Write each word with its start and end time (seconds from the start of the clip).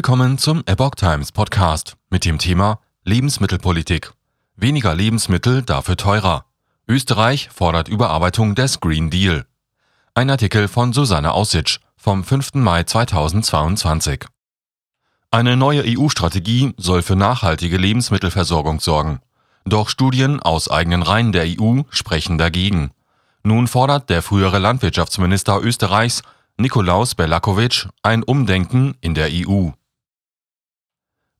Willkommen 0.00 0.38
zum 0.38 0.62
Epoch 0.64 0.94
Times 0.94 1.30
Podcast 1.30 1.94
mit 2.08 2.24
dem 2.24 2.38
Thema 2.38 2.80
Lebensmittelpolitik. 3.04 4.12
Weniger 4.56 4.94
Lebensmittel, 4.94 5.60
dafür 5.60 5.98
teurer. 5.98 6.46
Österreich 6.88 7.50
fordert 7.52 7.88
Überarbeitung 7.88 8.54
des 8.54 8.80
Green 8.80 9.10
Deal. 9.10 9.44
Ein 10.14 10.30
Artikel 10.30 10.68
von 10.68 10.94
Susanne 10.94 11.32
Aussitsch 11.32 11.80
vom 11.98 12.24
5. 12.24 12.54
Mai 12.54 12.84
2022. 12.84 14.24
Eine 15.30 15.58
neue 15.58 15.82
EU-Strategie 15.84 16.72
soll 16.78 17.02
für 17.02 17.16
nachhaltige 17.16 17.76
Lebensmittelversorgung 17.76 18.80
sorgen. 18.80 19.20
Doch 19.66 19.90
Studien 19.90 20.40
aus 20.40 20.70
eigenen 20.70 21.02
Reihen 21.02 21.32
der 21.32 21.44
EU 21.46 21.82
sprechen 21.90 22.38
dagegen. 22.38 22.92
Nun 23.42 23.68
fordert 23.68 24.08
der 24.08 24.22
frühere 24.22 24.60
Landwirtschaftsminister 24.60 25.60
Österreichs 25.60 26.22
Nikolaus 26.56 27.14
Belakovic 27.14 27.86
ein 28.02 28.22
Umdenken 28.22 28.94
in 29.02 29.12
der 29.12 29.28
EU. 29.30 29.72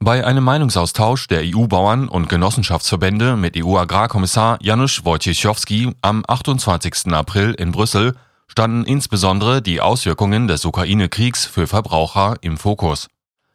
Bei 0.00 0.24
einem 0.24 0.44
Meinungsaustausch 0.44 1.26
der 1.26 1.42
EU-Bauern 1.42 2.08
und 2.08 2.28
Genossenschaftsverbände 2.28 3.36
mit 3.36 3.56
EU-Agrarkommissar 3.56 4.58
Janusz 4.62 5.04
Wojciechowski 5.04 5.92
am 6.02 6.24
28. 6.26 7.12
April 7.12 7.52
in 7.54 7.72
Brüssel 7.72 8.14
standen 8.46 8.84
insbesondere 8.84 9.60
die 9.60 9.80
Auswirkungen 9.80 10.46
des 10.46 10.64
Ukraine-Kriegs 10.64 11.46
für 11.46 11.66
Verbraucher 11.66 12.36
im 12.42 12.58
Fokus. 12.58 13.08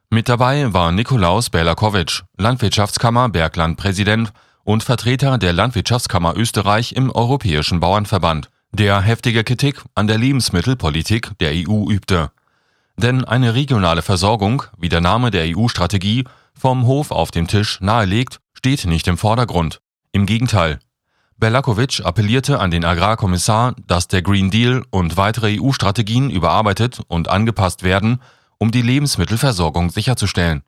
Mit 0.10 0.28
dabei 0.28 0.74
war 0.74 0.92
Nikolaus 0.92 1.50
Belakovic, 1.50 2.24
Landwirtschaftskammer 2.38 3.30
Bergland-Präsident 3.30 4.34
und 4.66 4.84
Vertreter 4.84 5.38
der 5.38 5.54
Landwirtschaftskammer 5.54 6.36
Österreich 6.36 6.92
im 6.92 7.10
Europäischen 7.10 7.80
Bauernverband, 7.80 8.50
der 8.74 9.00
heftige 9.00 9.46
Kritik 9.46 9.82
an 9.96 10.08
der 10.08 10.18
Lebensmittelpolitik 10.18 11.32
der 11.40 11.54
EU 11.54 11.90
übte. 11.90 12.32
Denn 12.96 13.26
eine 13.26 13.56
regionale 13.56 14.04
Versorgung, 14.04 14.64
wie 14.78 14.90
der 14.90 15.02
Name 15.02 15.32
der 15.32 15.46
EU-Strategie 15.58 16.26
vom 16.58 16.86
Hof 16.86 17.12
auf 17.12 17.32
dem 17.32 17.48
Tisch 17.48 17.80
nahelegt, 17.82 18.40
steht 18.54 18.86
nicht 18.86 19.08
im 19.08 19.18
Vordergrund. 19.18 19.82
Im 20.12 20.26
Gegenteil. 20.26 20.80
Berlakovic 21.38 22.02
appellierte 22.06 22.60
an 22.60 22.72
den 22.72 22.86
Agrarkommissar, 22.86 23.76
dass 23.88 24.08
der 24.08 24.22
Green 24.22 24.52
Deal 24.52 24.86
und 24.92 25.18
weitere 25.18 25.60
EU-Strategien 25.60 26.30
überarbeitet 26.30 27.02
und 27.08 27.30
angepasst 27.30 27.84
werden, 27.84 28.22
um 28.60 28.72
die 28.72 28.82
Lebensmittelversorgung 28.82 29.90
sicherzustellen. 29.90 30.64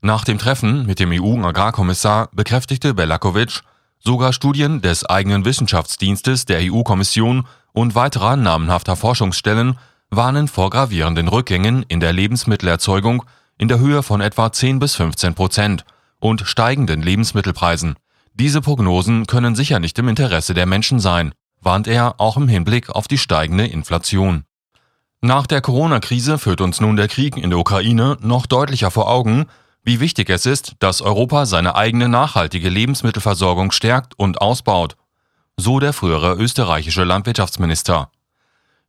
Nach 0.00 0.24
dem 0.24 0.38
Treffen 0.38 0.86
mit 0.86 0.98
dem 1.00 1.12
EU-Agrarkommissar 1.12 2.30
bekräftigte 2.32 2.94
Berlakovic, 2.94 3.62
sogar 3.98 4.32
Studien 4.32 4.80
des 4.80 5.04
eigenen 5.04 5.44
Wissenschaftsdienstes 5.44 6.46
der 6.46 6.60
EU-Kommission 6.62 7.46
und 7.72 7.94
weiterer 7.94 8.36
namenhafter 8.36 8.96
Forschungsstellen 8.96 9.78
warnen 10.10 10.48
vor 10.48 10.70
gravierenden 10.70 11.28
Rückgängen 11.28 11.84
in 11.88 12.00
der 12.00 12.12
Lebensmittelerzeugung 12.12 13.24
in 13.58 13.68
der 13.68 13.78
Höhe 13.78 14.02
von 14.02 14.20
etwa 14.20 14.50
10 14.50 14.78
bis 14.78 14.94
15 14.94 15.34
Prozent 15.34 15.84
und 16.20 16.42
steigenden 16.46 17.02
Lebensmittelpreisen. 17.02 17.96
Diese 18.34 18.60
Prognosen 18.60 19.26
können 19.26 19.56
sicher 19.56 19.80
nicht 19.80 19.98
im 19.98 20.08
Interesse 20.08 20.54
der 20.54 20.66
Menschen 20.66 21.00
sein, 21.00 21.32
warnt 21.60 21.88
er 21.88 22.20
auch 22.20 22.36
im 22.36 22.48
Hinblick 22.48 22.90
auf 22.90 23.08
die 23.08 23.18
steigende 23.18 23.66
Inflation. 23.66 24.44
Nach 25.20 25.48
der 25.48 25.60
Corona-Krise 25.60 26.38
führt 26.38 26.60
uns 26.60 26.80
nun 26.80 26.94
der 26.94 27.08
Krieg 27.08 27.36
in 27.36 27.50
der 27.50 27.58
Ukraine 27.58 28.16
noch 28.20 28.46
deutlicher 28.46 28.92
vor 28.92 29.10
Augen, 29.10 29.46
wie 29.82 29.98
wichtig 29.98 30.30
es 30.30 30.46
ist, 30.46 30.74
dass 30.78 31.02
Europa 31.02 31.46
seine 31.46 31.74
eigene 31.74 32.08
nachhaltige 32.08 32.68
Lebensmittelversorgung 32.68 33.72
stärkt 33.72 34.16
und 34.16 34.40
ausbaut, 34.40 34.96
so 35.56 35.80
der 35.80 35.92
frühere 35.92 36.34
österreichische 36.34 37.02
Landwirtschaftsminister. 37.02 38.10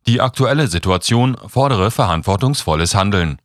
Die 0.06 0.20
aktuelle 0.20 0.68
Situation 0.68 1.36
fordere 1.48 1.90
verantwortungsvolles 1.90 2.94
Handeln. 2.94 3.40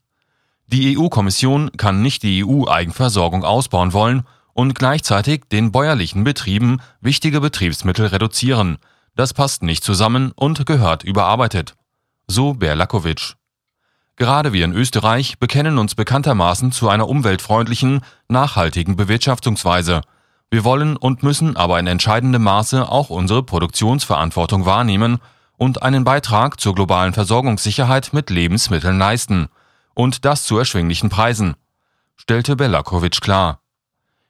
Die 0.67 0.97
EU-Kommission 0.97 1.71
kann 1.77 2.02
nicht 2.02 2.23
die 2.23 2.44
EU-Eigenversorgung 2.44 3.44
ausbauen 3.44 3.94
wollen 3.94 4.23
und 4.53 4.73
gleichzeitig 4.73 5.44
den 5.52 5.71
bäuerlichen 5.71 6.23
Betrieben 6.23 6.81
wichtige 7.02 7.39
Betriebsmittel 7.39 8.08
reduzieren. 8.08 8.77
Das 9.15 9.33
passt 9.33 9.61
nicht 9.61 9.83
zusammen 9.83 10.31
und 10.36 10.65
gehört 10.65 11.04
überarbeitet. 11.04 11.75
So 12.27 12.54
Berlakovic. 12.54 13.36
Gerade 14.15 14.54
wir 14.54 14.65
in 14.65 14.73
Österreich 14.73 15.39
bekennen 15.39 15.77
uns 15.77 15.93
bekanntermaßen 15.93 16.71
zu 16.71 16.89
einer 16.89 17.09
umweltfreundlichen, 17.09 18.02
nachhaltigen 18.30 18.95
Bewirtschaftungsweise. 18.95 20.02
Wir 20.49 20.64
wollen 20.64 20.95
und 20.95 21.21
müssen 21.21 21.58
aber 21.58 21.80
in 21.80 21.87
entscheidendem 21.87 22.43
Maße 22.43 22.89
auch 22.89 23.09
unsere 23.09 23.43
Produktionsverantwortung 23.43 24.65
wahrnehmen 24.65 25.20
und 25.58 25.83
einen 25.83 26.05
Beitrag 26.05 26.59
zur 26.59 26.73
globalen 26.75 27.14
Versorgungssicherheit 27.14 28.14
mit 28.14 28.30
Lebensmitteln 28.30 28.98
leisten, 28.98 29.49
und 29.95 30.26
das 30.26 30.44
zu 30.44 30.58
erschwinglichen 30.60 31.10
Preisen, 31.10 31.56
stellte 32.16 32.56
Belakovic 32.56 33.22
klar. 33.22 33.61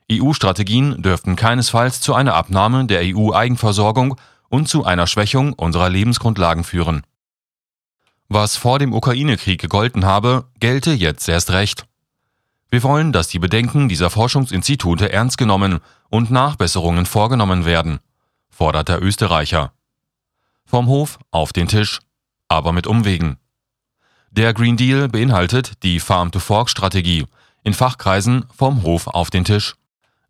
EU-Strategien 0.09 1.01
dürften 1.01 1.35
keinesfalls 1.35 1.99
zu 1.99 2.13
einer 2.13 2.35
Abnahme 2.35 2.85
der 2.85 3.01
EU-Eigenversorgung 3.03 4.15
und 4.49 4.69
zu 4.69 4.85
einer 4.85 5.07
Schwächung 5.07 5.53
unserer 5.53 5.89
Lebensgrundlagen 5.89 6.63
führen. 6.63 7.01
Was 8.29 8.55
vor 8.55 8.79
dem 8.79 8.93
Ukraine-Krieg 8.93 9.59
gegolten 9.59 10.05
habe, 10.05 10.47
gelte 10.59 10.91
jetzt 10.91 11.27
erst 11.27 11.51
recht. 11.51 11.87
Wir 12.69 12.83
wollen, 12.83 13.11
dass 13.11 13.27
die 13.27 13.39
Bedenken 13.39 13.89
dieser 13.89 14.09
Forschungsinstitute 14.09 15.11
ernst 15.11 15.37
genommen 15.37 15.79
und 16.09 16.31
Nachbesserungen 16.31 17.05
vorgenommen 17.05 17.65
werden, 17.65 17.99
fordert 18.49 18.89
der 18.89 19.01
Österreicher. 19.01 19.73
Vom 20.65 20.87
Hof 20.87 21.19
auf 21.31 21.53
den 21.53 21.67
Tisch, 21.67 21.99
aber 22.47 22.71
mit 22.71 22.87
Umwegen. 22.87 23.37
Der 24.37 24.53
Green 24.53 24.75
Deal 24.75 25.07
beinhaltet 25.07 25.81
die 25.83 26.01
Farm-to-Fork-Strategie, 26.01 27.25
in 27.63 27.73
Fachkreisen 27.73 28.43
vom 28.53 28.83
Hof 28.83 29.07
auf 29.07 29.29
den 29.29 29.45
Tisch. 29.45 29.75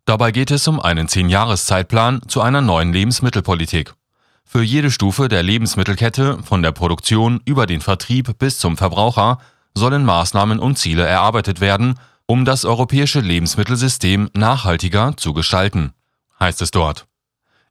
Dabei 0.04 0.30
geht 0.30 0.52
es 0.52 0.68
um 0.68 0.78
einen 0.78 1.08
10-Jahres-Zeitplan 1.08 2.20
zu 2.28 2.40
einer 2.40 2.60
neuen 2.60 2.92
Lebensmittelpolitik. 2.92 3.94
Für 4.44 4.62
jede 4.62 4.92
Stufe 4.92 5.26
der 5.26 5.42
Lebensmittelkette, 5.42 6.38
von 6.44 6.62
der 6.62 6.70
Produktion 6.70 7.40
über 7.46 7.66
den 7.66 7.80
Vertrieb 7.80 8.38
bis 8.38 8.60
zum 8.60 8.76
Verbraucher, 8.76 9.38
sollen 9.74 10.04
Maßnahmen 10.04 10.60
und 10.60 10.78
Ziele 10.78 11.04
erarbeitet 11.04 11.60
werden, 11.60 11.98
um 12.26 12.44
das 12.44 12.64
europäische 12.64 13.18
Lebensmittelsystem 13.18 14.30
nachhaltiger 14.34 15.16
zu 15.16 15.32
gestalten, 15.34 15.94
heißt 16.38 16.62
es 16.62 16.70
dort. 16.70 17.08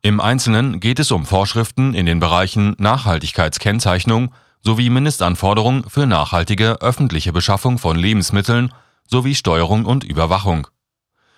Im 0.01 0.19
Einzelnen 0.19 0.81
geht 0.81 0.99
es 0.99 1.11
um 1.13 1.25
Vorschriften 1.25 1.93
in 1.93 2.05
den 2.05 2.19
Bereichen 2.19 2.75
Nachhaltigkeitskennzeichnung 2.77 4.33
sowie 4.65 4.89
Mindestanforderungen 4.89 5.83
für 5.87 6.05
nachhaltige 6.05 6.81
öffentliche 6.81 7.31
Beschaffung 7.31 7.77
von 7.77 7.95
Lebensmitteln 7.95 8.73
sowie 9.07 9.35
Steuerung 9.35 9.85
und 9.85 10.03
Überwachung. 10.03 10.67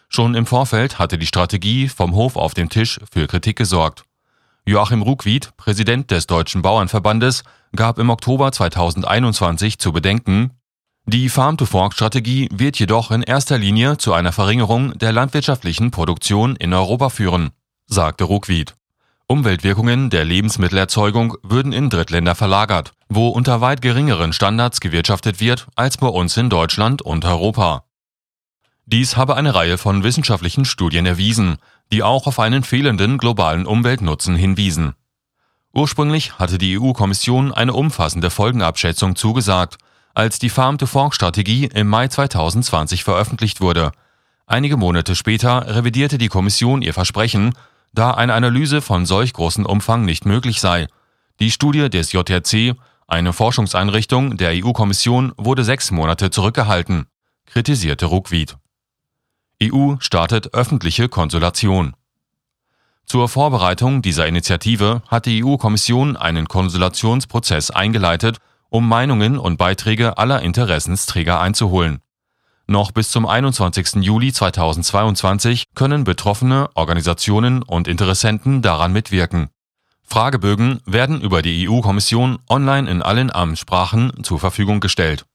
Schon 0.09 0.35
im 0.35 0.45
Vorfeld 0.45 0.99
hatte 0.99 1.17
die 1.17 1.25
Strategie 1.25 1.89
vom 1.89 2.15
Hof 2.15 2.37
auf 2.37 2.53
den 2.53 2.69
Tisch 2.69 2.99
für 3.11 3.27
Kritik 3.27 3.57
gesorgt. 3.57 4.03
Joachim 4.65 5.01
Ruckwied, 5.01 5.51
Präsident 5.57 6.11
des 6.11 6.27
Deutschen 6.27 6.61
Bauernverbandes, 6.61 7.43
gab 7.75 7.99
im 7.99 8.09
Oktober 8.09 8.51
2021 8.51 9.79
zu 9.79 9.91
bedenken, 9.91 10.51
die 11.05 11.29
Farm-to-Fork-Strategie 11.29 12.49
wird 12.51 12.79
jedoch 12.79 13.11
in 13.11 13.23
erster 13.23 13.57
Linie 13.57 13.97
zu 13.97 14.13
einer 14.13 14.33
Verringerung 14.33 14.97
der 14.97 15.13
landwirtschaftlichen 15.13 15.89
Produktion 15.89 16.57
in 16.57 16.73
Europa 16.73 17.09
führen 17.09 17.51
sagte 17.87 18.25
Ruckwied. 18.25 18.75
Umweltwirkungen 19.29 20.09
der 20.09 20.23
Lebensmittelerzeugung 20.23 21.35
würden 21.43 21.73
in 21.73 21.89
Drittländer 21.89 22.33
verlagert, 22.33 22.93
wo 23.09 23.27
unter 23.27 23.59
weit 23.59 23.81
geringeren 23.81 24.31
Standards 24.31 24.79
gewirtschaftet 24.79 25.41
wird 25.41 25.67
als 25.75 25.97
bei 25.97 26.07
uns 26.07 26.37
in 26.37 26.49
Deutschland 26.49 27.01
und 27.01 27.25
Europa. 27.25 27.83
Dies 28.85 29.17
habe 29.17 29.35
eine 29.35 29.53
Reihe 29.53 29.77
von 29.77 30.03
wissenschaftlichen 30.03 30.63
Studien 30.63 31.05
erwiesen, 31.05 31.57
die 31.91 32.03
auch 32.03 32.25
auf 32.25 32.39
einen 32.39 32.63
fehlenden 32.63 33.17
globalen 33.17 33.65
Umweltnutzen 33.65 34.37
hinwiesen. 34.37 34.93
Ursprünglich 35.73 36.39
hatte 36.39 36.57
die 36.57 36.79
EU-Kommission 36.79 37.53
eine 37.53 37.73
umfassende 37.73 38.29
Folgenabschätzung 38.29 39.17
zugesagt, 39.17 39.77
als 40.13 40.39
die 40.39 40.49
Farm-to-Fork-Strategie 40.49 41.65
im 41.65 41.87
Mai 41.89 42.07
2020 42.07 43.03
veröffentlicht 43.03 43.59
wurde. 43.59 43.91
Einige 44.45 44.77
Monate 44.77 45.15
später 45.15 45.75
revidierte 45.75 46.17
die 46.17 46.29
Kommission 46.29 46.81
ihr 46.81 46.93
Versprechen 46.93 47.53
da 47.93 48.11
eine 48.11 48.33
Analyse 48.33 48.81
von 48.81 49.05
solch 49.05 49.33
großem 49.33 49.65
Umfang 49.65 50.05
nicht 50.05 50.25
möglich 50.25 50.61
sei. 50.61 50.87
Die 51.39 51.51
Studie 51.51 51.89
des 51.89 52.11
JRC, 52.11 52.75
eine 53.07 53.33
Forschungseinrichtung 53.33 54.37
der 54.37 54.51
EU-Kommission, 54.53 55.33
wurde 55.37 55.63
sechs 55.63 55.91
Monate 55.91 56.29
zurückgehalten, 56.29 57.05
kritisierte 57.45 58.07
Ruckwied. 58.07 58.57
EU 59.63 59.95
startet 59.99 60.53
öffentliche 60.53 61.09
Konsultation. 61.09 61.95
Zur 63.05 63.29
Vorbereitung 63.29 64.01
dieser 64.01 64.27
Initiative 64.27 65.01
hat 65.07 65.25
die 65.25 65.43
EU-Kommission 65.43 66.17
einen 66.17 66.47
Konsultationsprozess 66.47 67.71
eingeleitet, 67.71 68.37
um 68.69 68.87
Meinungen 68.87 69.37
und 69.37 69.57
Beiträge 69.57 70.17
aller 70.17 70.41
Interessensträger 70.41 71.39
einzuholen. 71.39 72.01
Noch 72.69 72.91
bis 72.91 73.11
zum 73.11 73.25
21. 73.25 74.03
Juli 74.03 74.33
2022 74.33 75.65
können 75.73 76.03
Betroffene, 76.03 76.69
Organisationen 76.73 77.63
und 77.63 77.87
Interessenten 77.87 78.61
daran 78.61 78.91
mitwirken. 78.91 79.49
Fragebögen 80.03 80.81
werden 80.85 81.21
über 81.21 81.41
die 81.41 81.69
EU-Kommission 81.69 82.39
online 82.49 82.89
in 82.89 83.01
allen 83.01 83.31
Amtssprachen 83.31 84.23
zur 84.23 84.39
Verfügung 84.39 84.81
gestellt 84.81 85.26